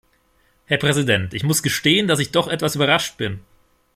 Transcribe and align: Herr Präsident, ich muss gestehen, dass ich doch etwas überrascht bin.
Herr 0.65 0.79
Präsident, 0.79 1.35
ich 1.35 1.43
muss 1.43 1.61
gestehen, 1.61 2.07
dass 2.07 2.17
ich 2.17 2.31
doch 2.31 2.47
etwas 2.47 2.73
überrascht 2.73 3.17
bin. 3.17 3.41